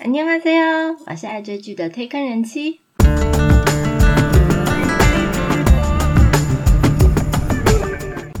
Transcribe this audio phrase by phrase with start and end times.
[0.00, 2.79] 안녕하세요，我是爱追剧的推坑人妻。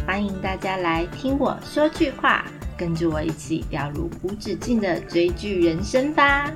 [0.05, 2.45] 欢迎大家来听我说句话，
[2.77, 6.51] 跟着我一起掉入无止境的追剧人生吧。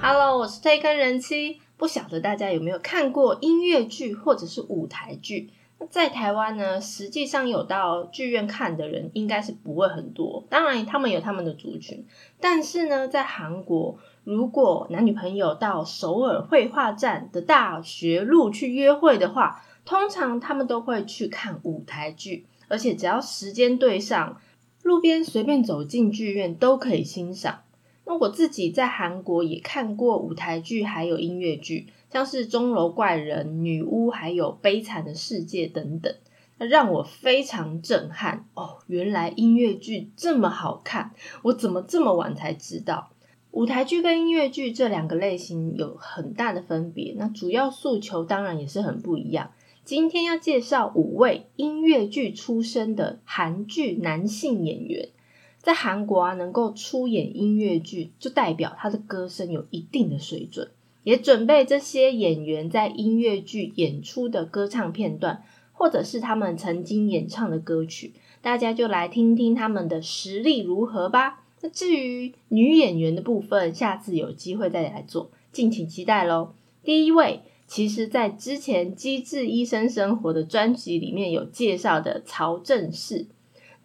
[0.00, 1.60] Hello，我是推坑人妻。
[1.76, 5.50] 不晓得大家有没有看过音乐剧或者是舞台剧？
[5.90, 10.44] 在台湾呢，实际上有到剧院看的人应该是不会很多。
[10.48, 12.04] 当然，他们有他们的族群。
[12.40, 24.40] 但是呢，在韩国，如果男女朋友到首尔绘画站的大学路去约会的话，通常他们都会去看舞台剧，而且只要时间对上，
[24.82, 27.62] 路边随便走进剧院都可以欣赏。
[28.04, 36.14] 那我自己在韩国也看过舞台剧，还有音乐剧，像是《钟楼怪人》《女巫》还有《悲惨的世界》等等，
[36.56, 38.78] 那让我非常震撼哦！
[38.86, 43.10] 原来音乐剧这么好看，我怎么这么晚才知道？
[43.50, 49.50] 舞台剧跟音乐剧这两个类型有很大的分别，那主要诉求当然也是很不一样。
[49.84, 55.10] 今天要介绍五位音乐剧出身的韩剧男性演员。
[55.58, 60.70] 在韩国啊，能够出演音乐剧，就代表他的歌声有一定的水准。
[61.06, 68.12] 也准备这些演员在音乐剧演出的歌唱片段，或者是他们曾经演唱的歌曲，
[68.42, 71.44] 大家就来听听他们的实力如何吧。
[71.60, 76.54] 那至于女演员的部分，下次有机会再来做，敬请期待喽。
[76.82, 83.26] 第一位，其实在之前《机智医生生活》的专辑里面有介绍的曹正奭。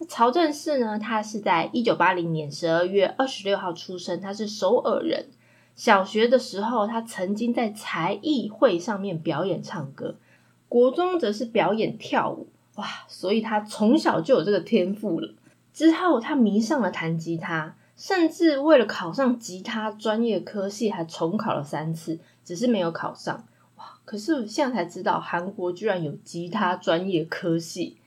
[0.09, 5.27] 曹正奭呢，他是在一九八零年十二月二十六号出生，他是首尔人。
[5.75, 10.15] 小学的时候，他曾经在才艺会上面表演唱歌；
[10.67, 12.47] 国中则是表演跳舞。
[12.75, 15.33] 哇，所以他从小就有这个天赋了。
[15.73, 23.45] 之后，他迷上了弹吉他，甚至为了考上吉他专业科系，还重考了三次，只是没有考上。
[23.77, 23.85] 哇！
[24.05, 27.97] 可是现在才知道，韩国居然有吉他专业科系。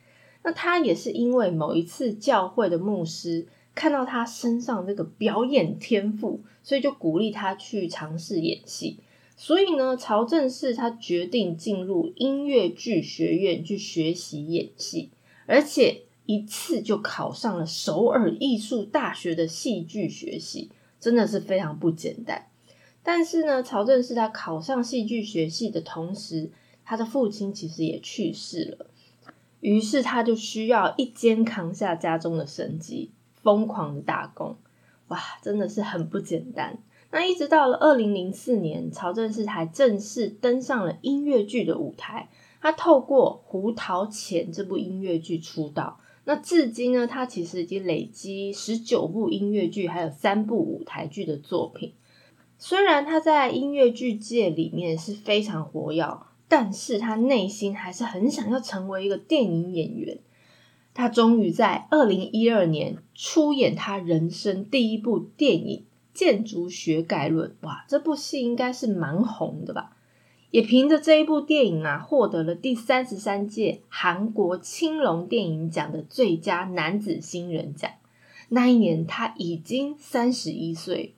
[0.43, 9.01] 那他也是因为某一次教会的牧师看到他身上这个表演天赋，所以就鼓励他去尝试演戏。
[9.37, 15.11] 所以呢，曹正奭他决定进入音乐剧学院去学习演戏，
[15.47, 20.71] 而且一次就考上了首尔艺术大学的戏剧学系，
[21.01, 22.47] 真的是非常不简单。
[23.03, 26.51] 但是呢，曹正奭他考上戏剧学系的同时，
[26.85, 28.87] 他的父亲其实也去世了。
[29.61, 33.11] 于是他就需要一肩扛下家中的生计，
[33.44, 34.56] 疯狂的打工，
[35.06, 36.78] 哇，真的是很不简单。
[37.12, 42.28] 那一直到了二零零四年，曹正奭才正式登上了音乐剧的舞台。
[42.60, 46.00] 他透过《胡桃钳》这部音乐剧出道。
[46.25, 51.93] 那至今呢，他其实已经累积十九部音乐剧，还有三部舞台剧的作品。
[52.59, 56.05] 虽然他在音乐剧界里面是非常活跃。
[56.47, 60.19] 但是他内心还是很想要成为一个电影演员。
[60.94, 65.78] 他终于在二零一二年出演他人生第一部电影
[66.19, 67.50] 《建筑学概论》。
[67.66, 69.97] 哇，这部戏应该是蛮红的吧？
[70.50, 77.91] 也凭着这一部电影啊，获得了第三十三届韩国青龙电影奖的最佳男子新人奖。
[78.49, 81.15] 那一年他已经三十一岁。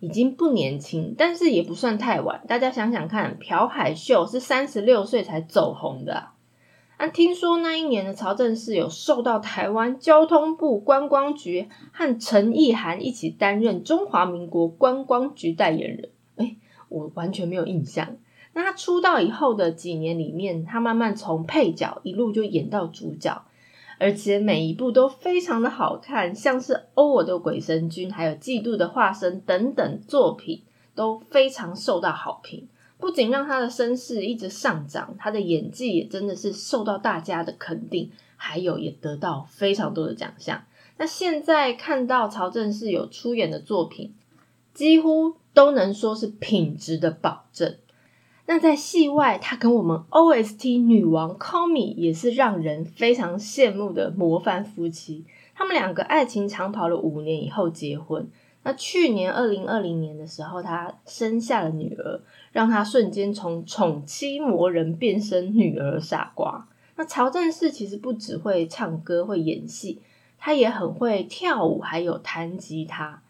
[0.00, 2.42] 已经不年轻，但是也不算太晚。
[2.48, 6.30] 大家想想看，朴海秀是三十六岁才走红的。
[7.02, 16.10] 那听说那一年的曹正奭有受到台湾交通部观光局和陈意涵一起担任中华民国观光局代言人。
[16.36, 16.56] 哎，
[16.88, 18.18] 我完全没有印象。
[18.52, 23.46] 那他出道以后的几年里面，他慢慢从配角一路就演到主角。
[23.98, 30.62] 而且每一部都非常的好看，像是《欧我的鬼神君》还有《嫉妒的化身》等等作品
[30.94, 32.68] 都非常受到好评。
[33.02, 40.62] 不仅让他的声势一直上涨，他的演技也真的是受到大家的肯定，还有也得到非常多的奖项。
[40.98, 44.14] 那现在看到曹正奭有出演的作品，
[44.72, 47.74] 几乎都能说是品质的保证。
[48.46, 55.24] 那在戏外，他跟我们 OST 女王 Komi 也是让人非常羡慕的模范夫妻。
[55.56, 58.30] 他们两个爱情长跑了五年以后结婚。
[58.64, 62.20] 那去年二零二零年的时候，他生下了女儿，
[62.52, 66.68] 让他瞬间从宠妻魔人变身女儿傻瓜。
[66.96, 70.00] 那曹正奭其实不只会唱歌、会演戏，
[70.38, 73.22] 他也很会跳舞，还有弹吉他，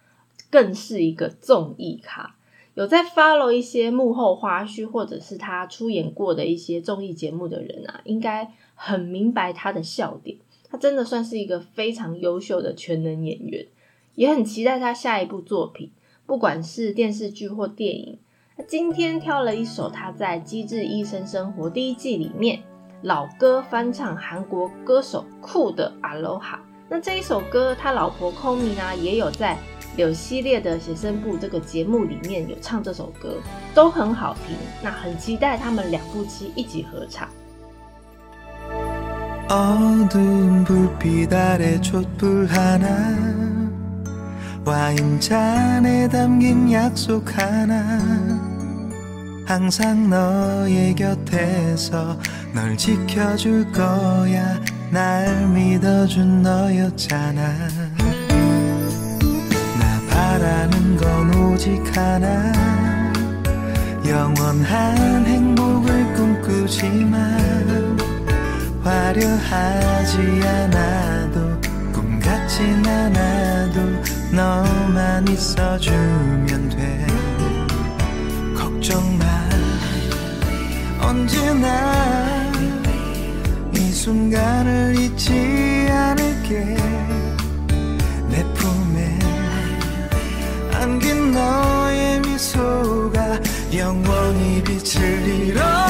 [0.51, 2.35] 更是一个综艺咖。
[2.75, 10.39] 有在 follow 一些幕后花絮，或者是他出演过的一些综艺节目的人啊，应该很明白他的笑点。
[10.69, 13.67] 他真的算是一个非常优秀的全能演员，
[14.15, 15.91] 也很期待他下一部作品，
[16.25, 18.19] 不管是电视剧或电影。
[18.56, 22.60] 那今天挑了一首他在《机智医生生活》第一季里面
[23.04, 26.40] 老歌翻唱韩国歌手酷的《Aloha》。
[26.90, 29.58] 那这一首歌，他老婆空明啊也有在
[29.96, 33.36] 有系列的写生部这个节目里面有唱这首歌，
[33.74, 34.56] 都很好听。
[34.82, 37.28] 那很期待他们两夫妻一起合唱。
[39.50, 42.88] 어두운 불빛 아래 촛불 하나
[44.66, 48.41] 와인잔에 담긴 약속 하나
[49.53, 52.19] 항상 너의 곁에서
[52.55, 54.59] 널 지켜줄 거야.
[54.91, 57.43] 날 믿어준 너였잖아.
[59.79, 62.51] 나 바라는 건 오직 하나.
[64.09, 67.99] 영원한 행복을 꿈꾸지만
[68.83, 70.17] 화려하지
[70.49, 71.61] 않아도
[71.93, 73.83] 꿈 같진 않아도
[74.35, 77.07] 너만 있어주면 돼.
[78.57, 79.22] 걱정 마
[81.03, 82.51] 언제나
[83.75, 86.77] 이 순간을 잊지 않을게.
[88.29, 89.19] 내 품에
[90.73, 93.39] 안긴 너의 미소가
[93.75, 95.82] 영원히 빛을 잃어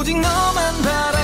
[0.00, 1.19] 오직 너만 바라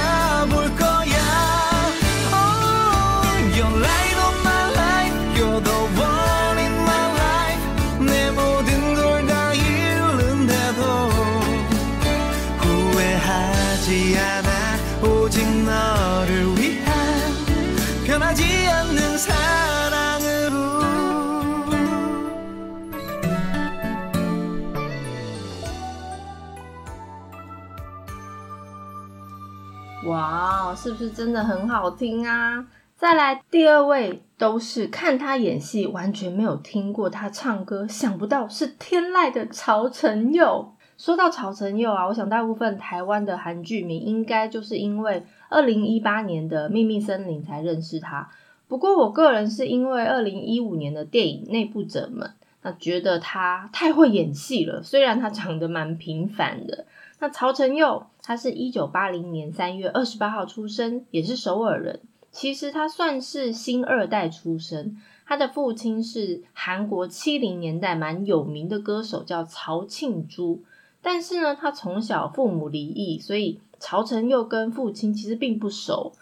[30.04, 32.64] 哇，是不是真的很好听啊？
[32.96, 40.72] 再来第二位，都是看他演戏完全没有听过他唱歌，想不到是天籁的曹承佑。
[40.96, 48.28] 说到曹承佑啊，我想大部分台湾的韩剧迷应该就是因为二零一八年的《秘密森林》才认识他。
[48.68, 52.28] 不过我个人是因为二零一五年的电影《内部者们》，
[52.62, 54.82] 那觉得他太会演戏了。
[54.82, 56.86] 虽然他长得蛮平凡的。
[57.18, 62.00] 那曹承佑，他是一九八零年三月二十八号出生，也是首尔人。
[62.30, 70.62] 其实他算是新二代出生，他的父亲是韩国七零年代蛮有名的歌手，叫曹庆珠。
[71.00, 76.12] 但是呢，他从小父母离异，所以曹承佑跟父亲其实并不熟。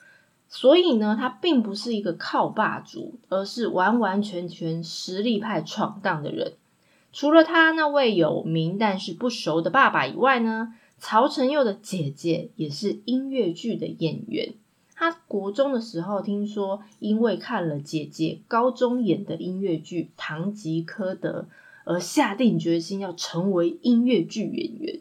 [0.49, 6.52] 所以呢，他并不是一个靠霸主，而是完完全全实力派闯荡的人。
[7.12, 14.55] 除了他那位有名但是不熟的爸爸以外呢，曹承佑的姐姐也是音乐剧的演员。
[14.94, 21.49] 他国中的时候，听说因为看了姐姐高中演的音乐剧《堂吉诃德》，
[21.85, 25.00] 而下定决心要成为音乐剧演员，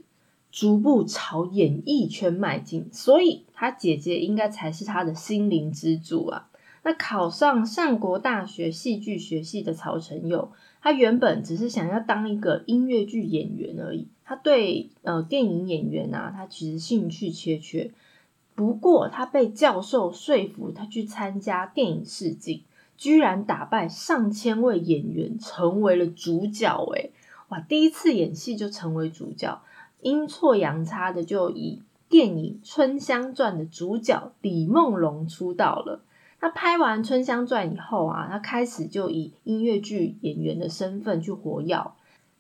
[0.52, 2.90] 逐步朝演艺圈迈进。
[2.92, 6.50] 所以，他姐姐应该才是他的心灵支柱啊。
[6.84, 10.52] 那考上上国大学戏剧学系的曹承佑，
[10.84, 14.10] 他原本只是想要当一个音乐剧演员而已。
[14.26, 17.92] 他对呃电影演员啊，他其实兴趣缺缺。
[18.54, 22.64] 不过，他被教授说服，他去参加电影试镜，
[22.98, 26.86] 居然打败上千位演员，成为了主角。
[26.96, 27.12] 诶
[27.48, 27.62] 哇！
[27.62, 29.62] 第一次演戏就成为主角，
[30.02, 36.02] 阴错阳差的就以电影《春香传》的主角李梦龙出道了。
[36.44, 41.94] 他拍完《春香传》以后啊，他开始就以音乐剧演员的身份去活跃。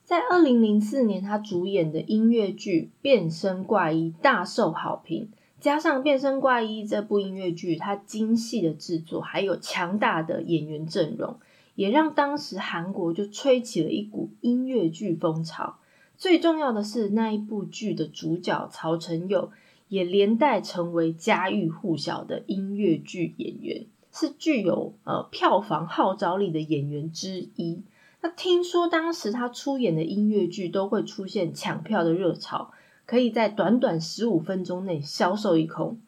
[0.03, 5.29] 在二零零四年，他主演的音乐剧《变身怪医》大受好评。
[5.61, 11.37] 加上《变身怪医》这部音乐剧，它精细的制作，还有强大的演员阵容，
[11.75, 15.77] 也让当时韩国就吹起了一股音乐剧风潮。
[16.17, 19.49] 最重要的是，那一部剧的主角曹承佑
[19.93, 27.83] 也连带成为家喻户晓的音乐剧演员，是具有呃票房号召力的演员之一。
[28.21, 32.71] 那听说当时他出演的音乐剧都会出现抢票的热潮。
[33.05, 35.99] 可以在短短十五分钟内销售一空。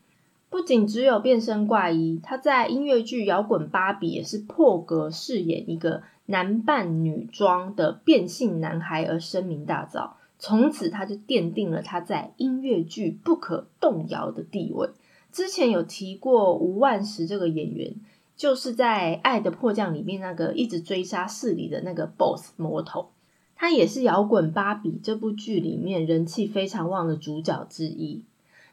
[0.50, 10.12] 不仅只有变身怪医，他在音乐剧《摇滚芭比》也是破格饰演一个男扮女装的变性男孩而声名大噪。
[10.48, 14.92] 从此，他就奠定了他在音乐剧不可动摇的地位。
[15.32, 17.96] 之前有提过吴万石这个演员，
[18.38, 23.10] 就是在《爱的迫降》里面那个一直追杀市里的那个 BOSS 魔头，
[23.56, 28.22] 他也是《摇滚芭比》这部剧里面人气非常旺的主角之一。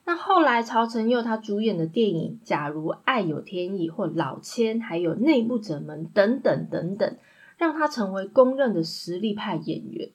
[0.05, 7.17] 那后来曹承佑他主演的电影《假如爱有天意》或《老千》，还有《内部者们》等等等等，
[7.57, 10.11] 让他成为公认的实力派演员。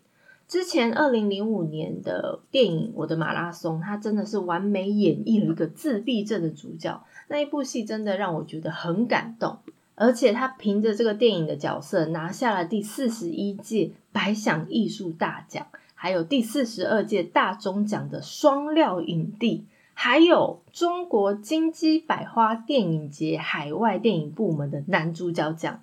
[0.48, 7.04] 之前二零零五年的电影《我的马拉松》，他真的是完美演绎了一个自闭症的主角。
[7.27, 9.58] 那一部戏真的让我觉得很感动，
[9.96, 25.82] 而且他凭着这个电影的角色拿下了第四十一届百想艺术大奖，还有第四十二届大钟奖的双料影帝，还有中国金鸡百花电影节海外电影部门的男主角奖。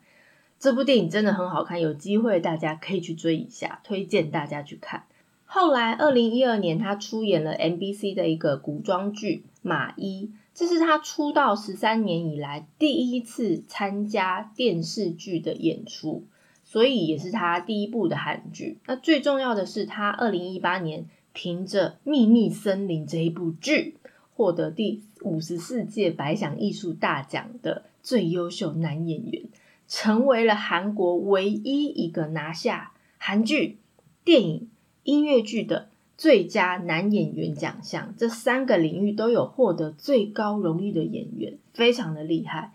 [0.65, 5.05] 这部电影真的很好看，有机会大家可以去追一下，推荐大家去看。
[5.45, 16.25] 后来，二零一二年，他出演了 MBC 的一个古装剧《马一》，这是他出道十三年以来第一次参加电视剧的演出，
[16.65, 18.79] 所以也是他第一部的韩剧。
[18.87, 21.05] 那最重要的是，他二零一八年
[21.35, 23.99] 凭着《秘密森林》这一部剧，
[24.35, 29.43] 获得第五十四届百想艺术大奖的最优秀男演员。
[29.87, 33.79] 成为了韩国唯一一个拿下韩剧、
[34.25, 34.71] 电影、
[35.03, 42.73] 音乐剧的最佳男演员奖项，这三个领域都有获得最高荣誉的演员，非常的厉害。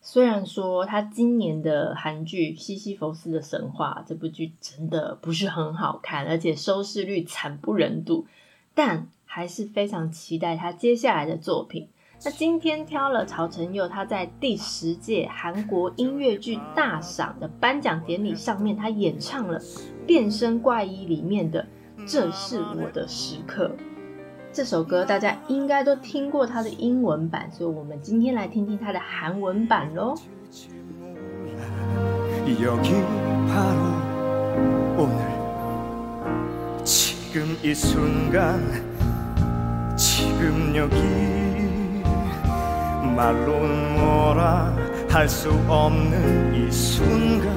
[0.00, 8.26] 虽然说他今年的韩剧《西西弗斯的神话》这部剧真的不是很好看，而且收视率惨不忍睹，
[8.74, 11.88] 但还是非常期待他接下来的作品。
[12.25, 19.59] 那今天挑了曹承佑，他在第十届韩国音乐剧大赏的颁奖典礼上面，他演唱了《
[20.05, 21.61] 变身怪医》里面的《
[22.07, 23.67] 这是我的时刻》
[24.53, 30.15] 这首歌，大家应该都听过他的英文版，所以我们今天来听听他的韩文版喽。
[32.61, 32.91] 여기
[33.47, 33.79] 바로
[34.97, 35.17] 오늘
[36.83, 38.59] 지금 이 순간
[39.95, 41.56] 지금 여기
[43.18, 44.72] 말로 뭐라
[45.10, 47.48] 할 수 없는 이 순간.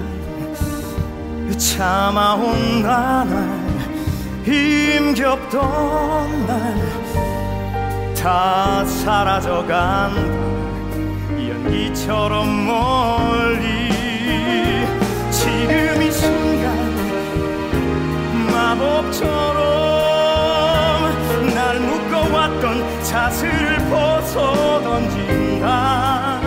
[1.55, 3.47] 참아온 나날
[4.43, 5.61] 힘겹던
[6.47, 7.01] 날
[8.21, 10.15] 다 사라져 간다.
[11.49, 13.89] 연기처럼 멀리
[15.31, 16.71] 지금 이 순간
[18.53, 19.61] 마법처럼
[21.55, 25.09] 날 묶어왔던 자슬을 벗어 던
[25.61, 26.41] 진다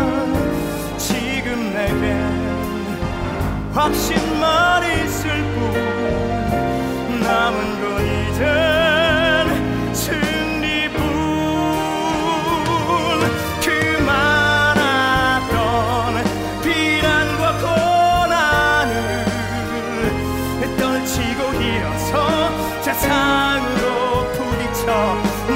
[0.99, 2.19] 지금 내겐
[3.73, 5.61] 확신만 있을 뿐.
[7.21, 8.43] 남은 건 이젠
[9.95, 10.99] 승리뿐.
[13.63, 13.67] 그
[14.03, 15.55] 많았던
[16.63, 18.93] 비난과 고난을
[20.77, 22.13] 떨치고 일어서
[22.83, 23.87] 세상으로
[24.33, 24.89] 부딪혀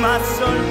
[0.01, 0.68] 맞설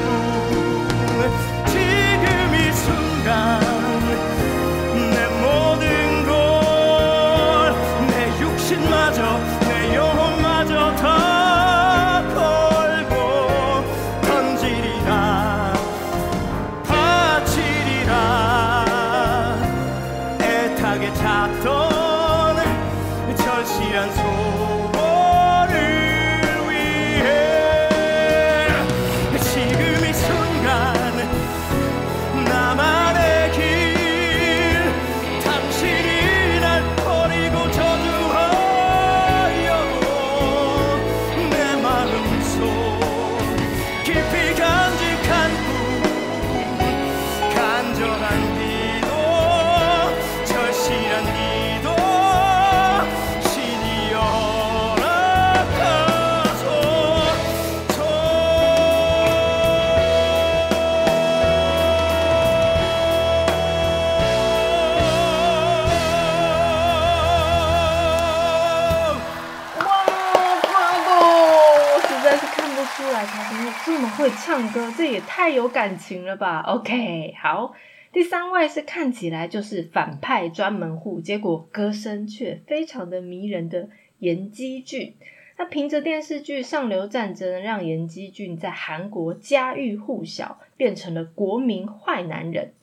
[73.97, 77.73] 这么会唱歌，这也太有感情了吧？OK，好，
[78.13, 83.89] 第三位是看起来就是反派专门户，结果歌声却非常的迷人的
[84.19, 85.15] 严基俊。
[85.57, 92.73] 那凭着电视剧《上流战争》，让严基俊在韩国家喻户晓，变成了国民坏男人。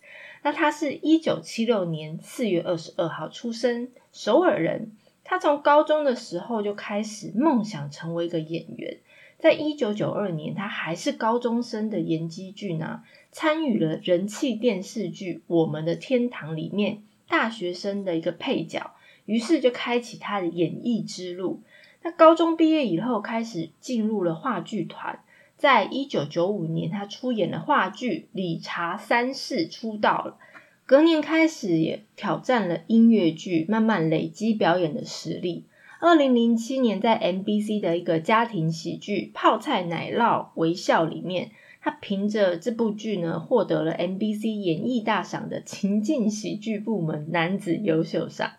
[0.43, 4.91] 那他是一九七六年四月二十二号出生，首尔人。
[5.23, 8.99] 他从高中的时候就开始梦想成为一个演员，
[9.39, 18.93] 在一九九二年，他还是高中生的严基俊啊，参与了人气电视剧《我们的天堂》里面大学生的一个配角，
[19.27, 21.61] 于是就开启他的演艺之路。
[22.03, 25.21] 那高中毕业以后，开始进入了话剧团。
[25.57, 30.37] 在一九九五年，他出演了话剧《理查三世》，出道了。
[30.85, 35.65] 隔年开始也挑战了音乐剧，慢慢累积表演的实力。
[36.07, 48.51] 二零零七年，在 MBC 的一个家庭喜剧《泡菜奶酪微笑》里面，他凭着这部剧呢，获得了 MBC 演艺大赏的情境喜剧部门男子优秀赏。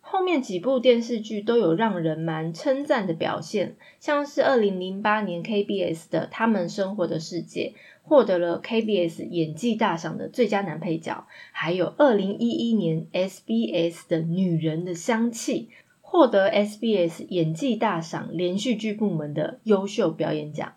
[0.00, 7.72] 后面几部电视剧都有让人蛮称赞的表现，像是二零零八年 KBS 的《他们生活的世界》，
[8.08, 15.70] 获得了 KBS 演技大赏的最佳男配角；还有二零一一年 SBS 的《女人的香气》。
[16.14, 20.74] 获得 SBS 演技大赏连续剧部门的优秀表演奖。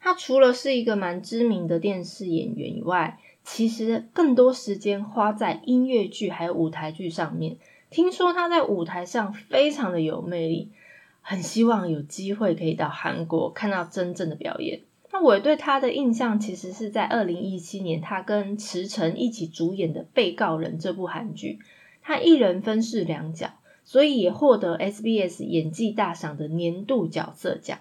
[0.00, 7.58] 他除了是一个蛮知名的电视演员以外，其实更多时间花在音乐剧还有舞台剧上面。
[7.90, 10.70] 听说他在舞台上非常的有魅力，
[11.20, 14.80] 很希望有机会可以到韩国看到真正的表演。
[15.12, 21.58] 那我对他的印象其实是在二零一七年，他跟池诚一起主演的《被告人》这部韩剧，
[22.00, 23.50] 他一人分饰两角。
[23.90, 27.80] 所以也获得 SBS 演技大赏的年度角色奖。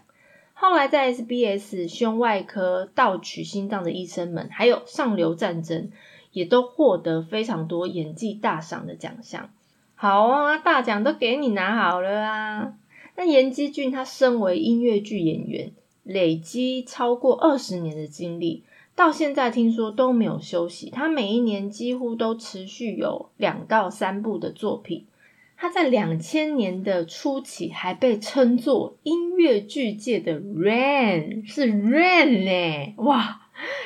[0.55, 5.91] 后来在 SBS 胸外科盗取心脏的医生们，还有上流战争，
[6.31, 9.51] 也都获得非常多演技大赏的奖项。
[9.93, 12.73] 好啊，大奖都给你拿好了啊。
[13.15, 18.63] 那严基俊他身为音乐剧演员，累积超过二十年的经历，
[18.95, 20.89] 到现在听说都没有休息。
[20.89, 25.05] 他每一年几乎都持续有两到三部的作品。
[25.61, 33.41] 他在两千年的初期还被称作音乐剧界的 Rain，是 Rain 呢，哇，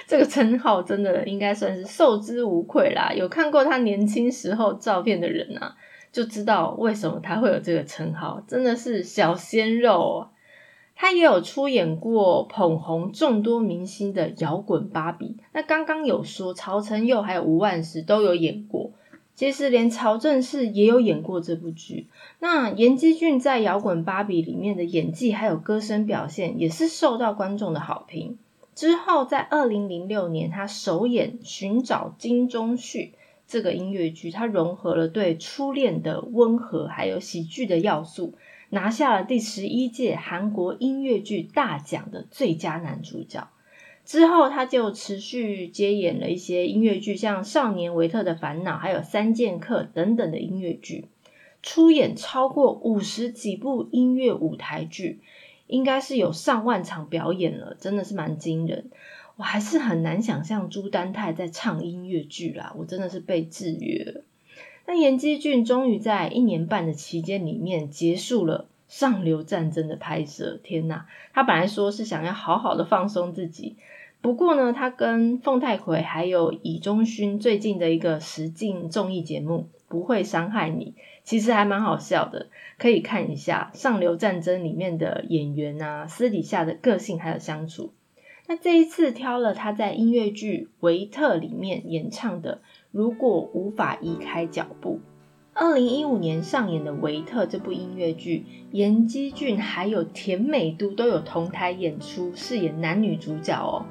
[0.06, 3.12] 这个称号真的应该算是受之无愧啦。
[3.16, 5.76] 有看过他年轻时候照片的人啊，
[6.12, 10.28] 就知道为什么他会有这个称号，真的是小鲜肉。
[10.96, 18.92] 他也有出演过捧红众多明星的摇滚芭比，那刚刚有说曹承佑还有吴万石都有演过。
[19.36, 22.08] 其实连曹正奭也有演过这部剧。
[22.40, 28.38] 那严基俊在《摇滚芭比》里面的演技还有歌声表现，也是受到观众的好评。
[28.76, 33.00] 之后在二零零六年，他首演《寻找金钟旭》
[33.48, 38.34] 这个音乐剧，他融合了对初恋的温和，还有喜剧的要素，
[38.70, 43.48] 拿下了第十一届韩国音乐剧大奖的最佳男主角。
[44.06, 51.06] 之后，他就持续接演了一些音乐剧，像《少年维特的烦恼》还有《三剑客》等等的音乐剧，
[51.62, 55.22] 出演超过五十几部音乐舞台剧，
[55.68, 58.92] 应该是有上万场表演了，真的是蛮惊人。
[59.38, 64.22] 我还是很难想象朱丹泰在唱音乐剧啦，我真的是被制约了。
[64.86, 73.78] 那严基俊终于在一年半的期间里面结束了《上流战争》的拍摄，天呐，他本来说是想要好好的放松自己。
[74.24, 87.92] 不过呢，他跟凤太奎还有李忠勋最近的一个实境综艺节目《不会伤害你》，其实还蛮好笑的，可以看一下《上流战争》里面的演员啊，私底下的个性还有相处。
[88.48, 92.56] 那这一次挑了他在音乐剧《维特》里面演唱的
[92.92, 95.00] 《如果无法移开脚步》。
[95.54, 103.86] 二零一五年上演的《维特》这部音乐剧，严基俊还有田美都都有同台演出，饰演男女主角哦。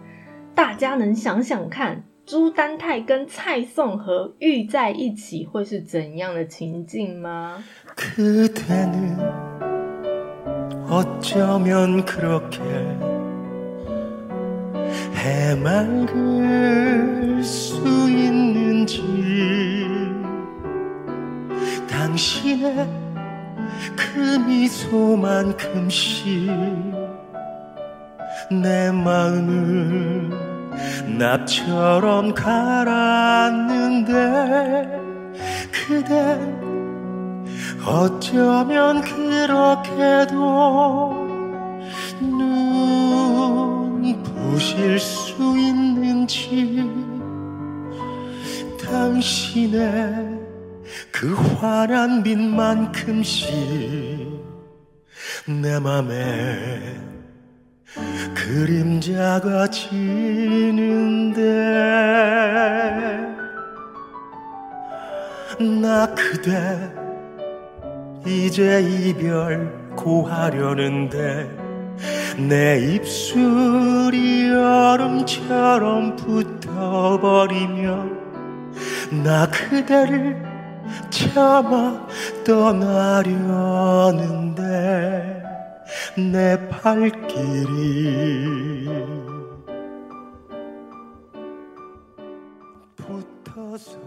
[0.55, 7.65] 大家能想想看，朱丹泰跟蔡颂和遇在一起会是怎样的情境吗？
[28.61, 30.31] 내 마음은
[31.19, 34.13] 납처럼 가라앉는데
[35.71, 36.61] 그댄
[37.87, 40.35] 어쩌면 그렇게도
[42.21, 46.85] 눈이 부실 수 있는지
[48.85, 50.41] 당신의
[51.11, 53.49] 그 환한 빛만큼씩
[55.47, 57.22] 내 맘에
[58.35, 61.41] 그림자가 지는데
[65.81, 66.91] 나 그대
[68.27, 71.63] 이제 이별 고하려는데
[72.49, 77.73] 내 입술이 얼음처럼 붙어버리면
[79.23, 80.43] 나 그대를
[81.11, 82.09] 참아
[82.45, 83.33] 떠나려는데
[86.16, 87.68] 내 발길이
[92.96, 93.98] 붙어서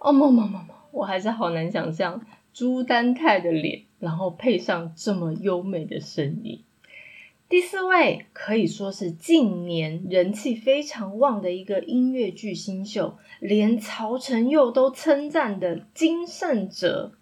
[0.00, 2.20] 哦么么么么，我还是好难想象
[2.52, 6.62] 朱丹泰的脸，然后配上这么优美的声音。
[7.48, 17.12] 第四位可以说是近年人气非常旺的一个音乐剧新秀，连曹承佑都称赞的金圣哲，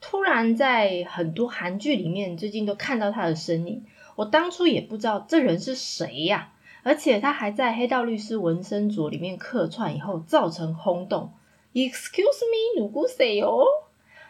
[0.00, 3.84] 突然在很多韩剧里面最近都看到他的身影。
[4.16, 11.32] 我当初也不知道这人是谁呀，而且他还在《黑道律师文森佐》里面客串以后造成轰动。
[11.72, 12.44] Excuse
[12.76, 13.64] me，누구세 요？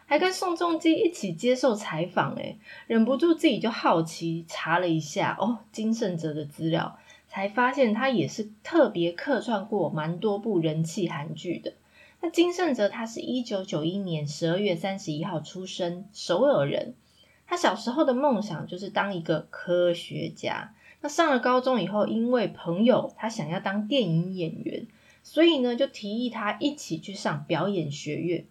[0.07, 11.73] 还跟宋仲基一起接受采访，诶忍不住自己就好奇查了一下哦，金圣哲的资料，才发现他也是特别客串过蛮多部人气韩剧的。
[12.22, 16.94] 那金圣哲他是一九九一年十二月三十一号出生，首尔人。
[17.48, 20.76] 他小时候的梦想就是当一个科学家。
[21.02, 24.86] 那上了高中以后，因为朋友他想要当电影演员，
[25.24, 28.46] 所以呢就提议他一起去上表演学院。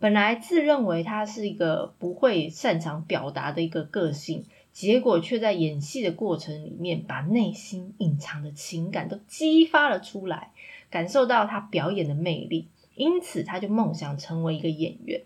[0.00, 10.50] 本来自认为他是一个不会擅长表达的一个个性，结果却在演戏的过程里面，把内心隐藏的情感都激发了出来，
[10.90, 15.22] 感受到他表演的魅力，因此他就梦想成为一个演员。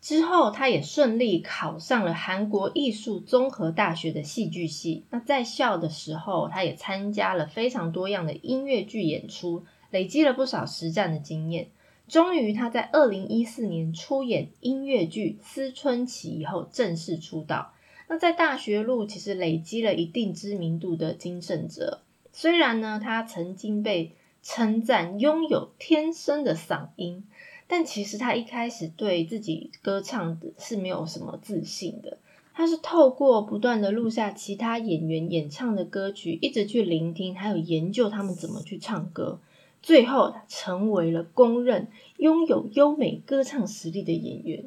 [0.00, 5.04] 之后，他也顺利考上了韩国艺术综合大学的戏剧系。
[5.10, 11.70] 那在校的时候，他也参加了非常多样的音乐剧演出，累积了不少实战的经验。
[12.06, 17.74] 终于，他在二零一四年出演音乐剧《思春期》以后正式出道。
[18.06, 22.00] 那在大学路其实累积了一定知名度的金圣哲，
[22.32, 27.24] 虽然呢他曾经被称赞拥有天生的嗓音，
[27.66, 32.18] 但其实他一开始对自己歌唱的是没有什么自信的。
[32.54, 39.38] 他是透过不断的录下其他演员演唱的歌曲，一直去聆听，还有研究他们怎么去唱歌。
[39.80, 44.64] 最后，成为了公认拥有优美歌唱实力的演员。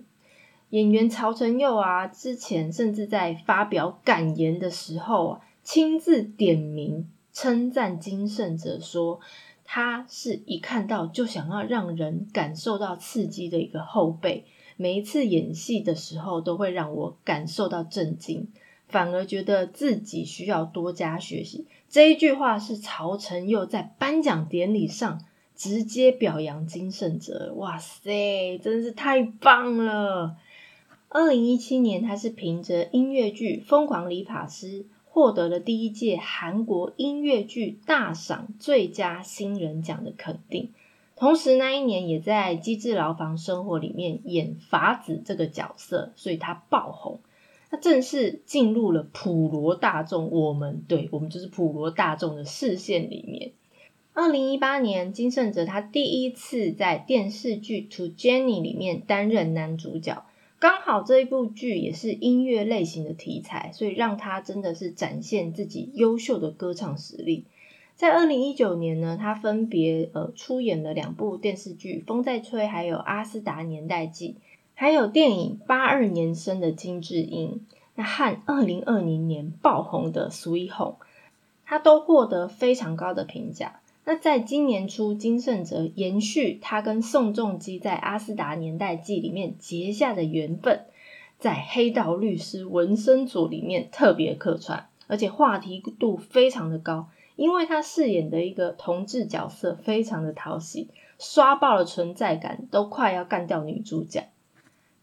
[0.69, 9.19] 演员曹承佑啊，之前甚至在发表感言的时候啊，亲自点名称赞金圣哲，说
[9.73, 14.43] 他是一看到就想要让人感受到刺激的一个后辈。
[14.75, 18.49] 每一次演戏的时候，都会让我感受到震惊，
[18.89, 21.67] 反而觉得自己需要多加学习。
[21.87, 25.23] 这一句话是曹承佑在颁奖典礼上
[25.55, 30.35] 直接表扬金圣哲，哇塞，真是太棒了！
[31.07, 34.67] 二零一七年，他是凭着音乐剧《疯狂理发师》
[35.13, 40.71] 获得了第一届韩国音乐剧大赏最佳新人奖的肯定，
[41.17, 47.19] 同时那一年也在《机智牢房生活》里面演法子这个角色，所以他爆红。
[47.69, 53.51] 他正式进入了普罗大众，我们对我们就是普罗大众的视线里面。
[54.13, 60.25] 二零一八年，金圣哲他第一次在电视剧《To Jenny》里面担任男主角，
[60.61, 67.45] 刚好这一部剧也是音乐类型的题材，所以让他真的是展现自己优秀的歌唱实力。
[67.95, 74.35] 在二零一九年呢，他分别呃出演了两部电视剧《风在吹》还有《阿斯达年代记》。
[74.75, 80.97] 还有电影八二年生的金智英，那和二零二零年爆红的苏一红，
[81.65, 83.80] 他都获得非常高的评价。
[84.11, 90.83] 那在今年初，金圣哲延续他跟宋仲基在《阿斯达年代记》里面结下的缘分，
[91.39, 104.27] 在《黑道律师文森佐》里面特别客串，而且话题度非常的高，因为他饰演的一个同志角色非常的讨喜，刷爆了存在感，都快要干掉女主角。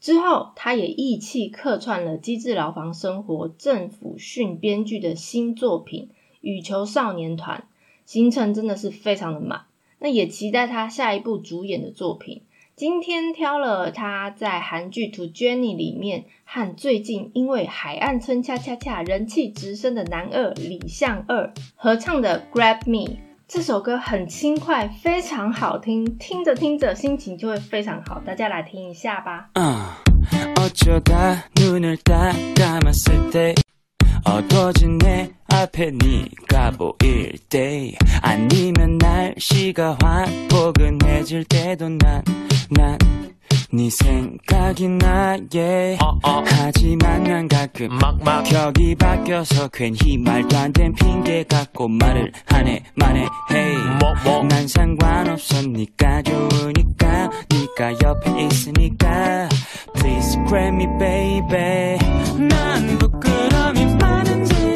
[0.02, 6.10] 之后，他也义气客串了《机智牢房生活》政府训编剧的新作品
[6.42, 7.60] 《羽球少年团》，
[8.08, 9.66] 行程真的是非常的满。
[9.98, 12.40] 那也期待他下一部主演的作品。
[12.74, 23.12] 今天挑了他在韩剧《To Jenny》里面和最近因为《海岸村恰恰恰》人气直升的男二李相二合唱的《Grab Me》。
[23.46, 28.22] 这首歌很轻快，非常好听，听着听着心情就会非常好。
[28.24, 29.50] 大家来听一下吧。
[29.52, 29.92] 어
[35.62, 37.92] 앞에 네가 보일 때
[38.22, 42.22] 아니면 날씨가 확 포근해질 때도 난,
[42.70, 42.98] 난
[43.70, 45.98] 네 생각이 나게.
[46.00, 46.42] 어어.
[46.46, 48.44] 하지만 난 가끔 막막.
[48.44, 53.76] 격이 바뀌어서 괜히 말도 안 된 핑계 갖고 말을 하네 만에 hey.
[54.00, 54.42] 뭐 뭐.
[54.44, 57.30] 난 상관없어 네가 좋으니까.
[57.50, 59.48] 네가 옆에 있으니까.
[59.96, 61.98] Please grab me baby.
[62.48, 64.67] 난 부끄러움이 많은지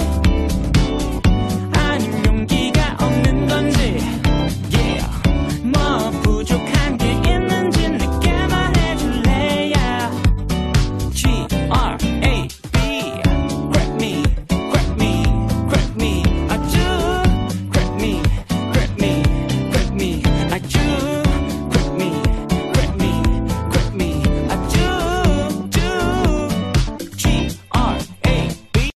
[27.16, 28.90] G-R-A-B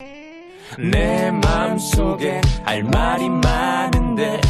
[0.91, 4.41] 내 맘속에 할 말이 많은데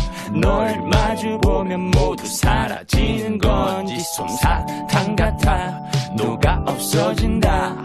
[0.41, 5.79] 널 마주보면 모두 사라지는 건지 솜사탕 같아.
[6.17, 7.75] 녹아 없어진다.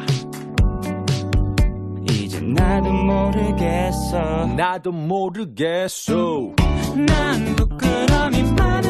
[2.09, 4.47] 이제 나도 모르겠어.
[4.57, 6.53] 나도 모르겠어.
[6.97, 8.90] 난 부끄러움이 많은지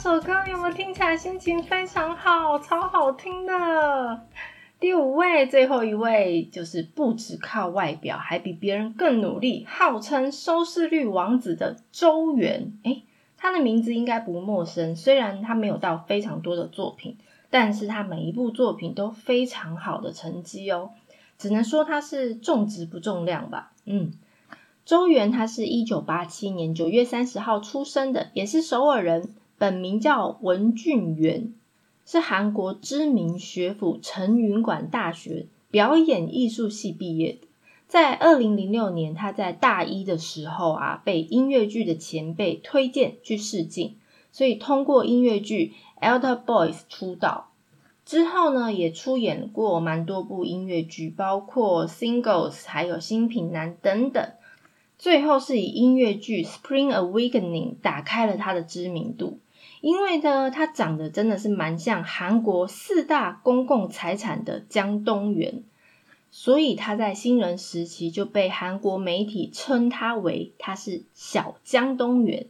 [0.00, 4.28] 这首歌有没有听起来心情非常好，超好听的？
[4.78, 12.78] 第五位，最后一位就是不只靠外表，还比别人更努力，号称收视率王子的周元。
[12.84, 13.02] 诶，
[13.36, 17.18] 他的名字应该不陌生，虽然他没有到非常多的作品，
[17.50, 20.90] 但是他每一部作品都非常好的成绩哦。
[21.38, 23.72] 只能说他是重质不重量吧。
[23.84, 24.12] 嗯，
[24.84, 31.52] 周元他是一九八七年九月三十号出生的，也是首尔人，本名叫文俊元，
[32.06, 37.48] 是韩国知名学府成云馆大学表演艺术系毕业的。
[37.88, 43.96] 在二零零六年，他在大一的时候啊，被音乐剧的前辈推荐去试镜，
[44.30, 47.50] 所以通过音乐剧《Elder Boys》出道。
[48.04, 54.24] 之后呢，也出演过蛮多部音乐剧，包括《Singles》还有《新品男》等等。
[54.98, 59.38] 最后是以音乐剧《Spring Awakening》打开了他的知名度，
[59.80, 65.62] 因为呢，他长得真的是蛮像韩国四大公共财产的江东元，
[66.30, 72.46] 所以他在新人时期就被韩国媒体称他为他是小江东元。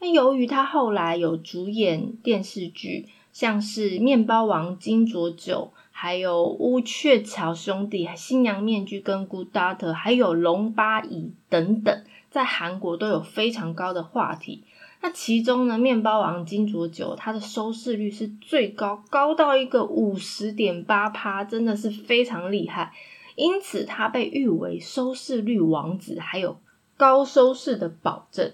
[0.00, 14.64] 那由于他后来有主演电视剧，像是《面包王金卓九》，还有《乌鹊桥兄弟》、《新娘面具》跟《Good Daughter》，还有《龙八姨》等等，在韩国都有非常高的话题。
[15.00, 22.92] 那其中呢，《面包王金卓九》它的收视率是最高，高到一个五十点八趴，真的是非常厉害。
[23.36, 26.58] 因此，它被誉为收视率王子，还有
[26.96, 28.52] 高收视的保证。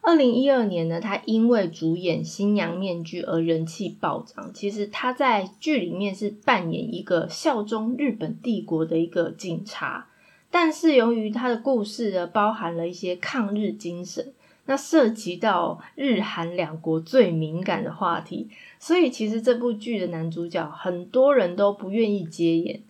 [0.00, 4.50] 二零一二年呢，他因为主演《新娘面具》而人气暴涨。
[4.52, 10.08] 其实他在剧里面是扮演一个效忠日本帝国的一个警察，
[10.50, 14.34] 但是由于他的故事呢，包含了一些抗日精神，
[14.66, 18.48] 那涉及到日韩两国最敏感的话题，
[18.78, 22.80] 所以其实这部剧的男主角很多人都不愿意接演。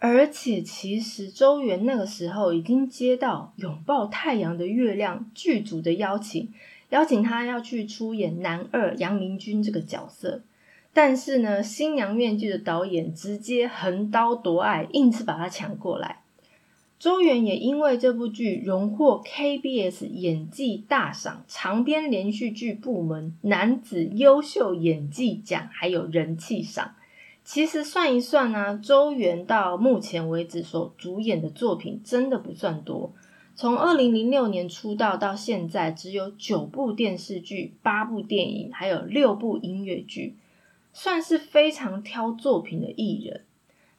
[0.00, 6.48] 而且，其实周元那个时候已经接到《拥抱太阳的月亮》剧组的邀请，
[6.90, 10.42] 邀请他要去出演男二杨明君这个角色。
[10.92, 16.20] 但是呢，《新娘面具》的导演直接横刀夺爱，硬是把他抢过来。
[16.98, 26.96] 周元也因为这部剧荣获 KBS 演技大赏长篇连续剧部门男子优秀演技奖，还有人气赏。
[27.44, 33.12] 其实算一算呢、周元到目前为止所主演的作品真的不算多。
[33.54, 40.36] 从二零零六年出道到现在，只有九部电视剧、八部电影，还有六部音乐剧，
[40.92, 43.42] 算是非常挑作品的艺人。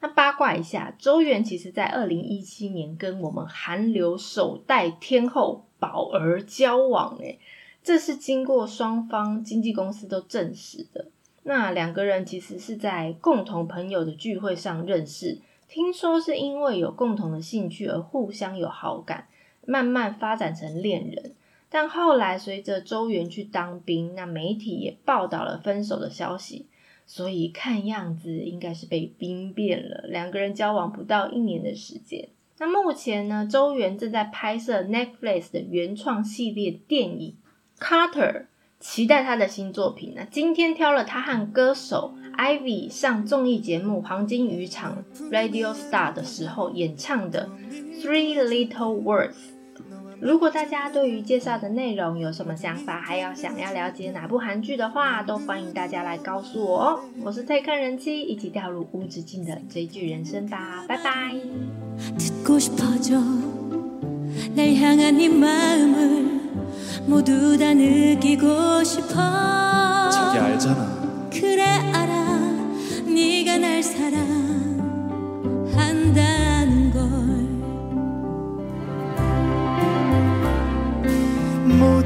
[0.00, 7.38] 那八卦一下，周元其实在二零一七年跟我们韩流首代天后宝儿交往，诶，
[7.82, 11.06] 这是经过双方经纪公司都证实的。
[11.42, 19.28] 那两个人其实是在共同朋友的聚会上认识，听说是因为有共同的兴趣而互相有好感，
[19.66, 21.34] 慢慢发展成恋人。
[21.68, 26.66] 但后来随着周元去当兵，那媒体也报道了分手的消息，
[27.12, 30.04] 所以看样子应该是被兵变了。
[30.06, 32.28] 两个人交往不到一年的时间。
[32.60, 37.34] 那目前呢，周元正在拍摄 Netflix 的原创系列电影
[37.84, 38.32] 《Carter》，
[38.78, 40.12] 期待他的新作品。
[40.14, 47.50] 那今天挑了他和歌手 Ivy 上综艺节目《黄金渔场》Radio Star 的时候演唱的
[48.00, 49.32] 《Three Little Words》。
[50.19, 56.99] 如果大家对于介绍的内容有什么想法，还要想要了解哪部韩剧的话，都欢迎大家来告诉我哦。
[57.23, 61.35] 我是退看人妻，一起掉入无止境的追剧人生吧，拜拜。
[62.17, 63.19] 듣고 싶어져
[64.55, 66.25] 날 향한 네 마음을
[67.07, 71.08] 모두 다 느끼고 싶어 자기 알잖아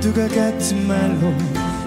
[0.04, 1.32] 모두가 같은 말로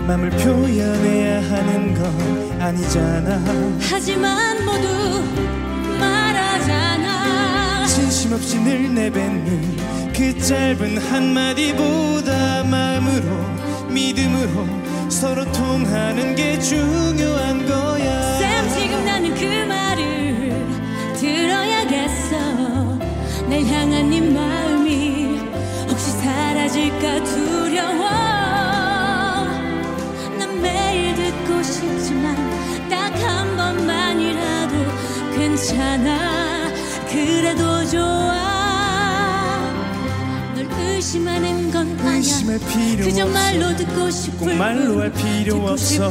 [0.07, 3.39] 맘을 표현해야 하는 건 아니잖아.
[3.79, 5.21] 하지만 모두
[5.99, 7.85] 말하잖아.
[7.85, 9.77] 진심 없이 늘 내뱉는
[10.15, 13.27] 그 짧은 한마디보다 마음으로
[13.91, 14.65] 믿음으로
[15.09, 18.39] 서로 통하는 게 중요한 거야.
[18.39, 20.65] 쌤 지금 나는 그 말을
[21.19, 22.37] 들어야겠어.
[23.47, 24.56] 날 향한 네 혹시
[26.67, 28.09] 사라질까 두려워.
[30.37, 32.35] 난 매일 듣고 싶지만
[32.89, 34.75] 딱 한 번만이라도
[35.35, 36.67] 괜찮아.
[37.09, 38.35] 그래도 좋아.
[40.55, 42.35] 널 의심하는 건 아니야.
[42.97, 45.23] 그저 말로 듣고 싶을 꼭 말로 할 뿐.
[45.23, 46.09] 필요 없어.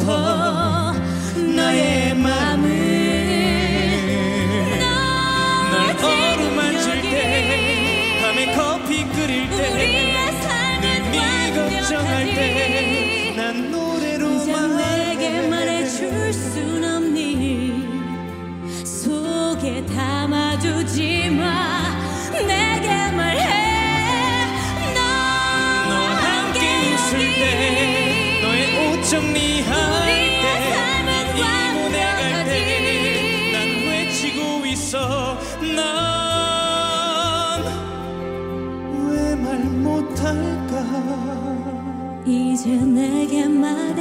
[42.66, 43.95] 이제 내게 말